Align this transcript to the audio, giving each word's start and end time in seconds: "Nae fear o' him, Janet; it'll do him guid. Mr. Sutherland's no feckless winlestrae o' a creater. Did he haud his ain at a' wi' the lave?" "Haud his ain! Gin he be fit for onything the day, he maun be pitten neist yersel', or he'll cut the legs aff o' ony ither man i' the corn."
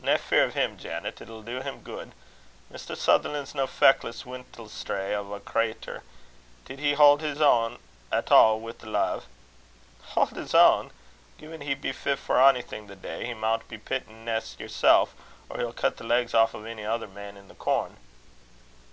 "Nae 0.00 0.16
fear 0.16 0.46
o' 0.46 0.50
him, 0.50 0.76
Janet; 0.76 1.20
it'll 1.20 1.42
do 1.44 1.60
him 1.60 1.84
guid. 1.84 2.10
Mr. 2.68 2.96
Sutherland's 2.96 3.54
no 3.54 3.68
feckless 3.68 4.24
winlestrae 4.24 5.14
o' 5.14 5.34
a 5.34 5.38
creater. 5.38 6.02
Did 6.64 6.80
he 6.80 6.94
haud 6.94 7.20
his 7.20 7.40
ain 7.40 7.78
at 8.10 8.32
a' 8.32 8.56
wi' 8.56 8.72
the 8.72 8.88
lave?" 8.88 9.26
"Haud 10.02 10.30
his 10.30 10.52
ain! 10.52 10.90
Gin 11.38 11.60
he 11.60 11.76
be 11.76 11.92
fit 11.92 12.18
for 12.18 12.40
onything 12.40 12.88
the 12.88 12.96
day, 12.96 13.24
he 13.24 13.34
maun 13.34 13.62
be 13.68 13.78
pitten 13.78 14.24
neist 14.24 14.58
yersel', 14.58 15.10
or 15.48 15.58
he'll 15.58 15.72
cut 15.72 15.96
the 15.98 16.02
legs 16.04 16.34
aff 16.34 16.52
o' 16.52 16.58
ony 16.66 16.84
ither 16.84 17.06
man 17.06 17.38
i' 17.38 17.42
the 17.42 17.54
corn." 17.54 17.96